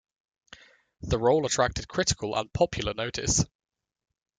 [1.03, 3.45] The role attracted critical and popular notice.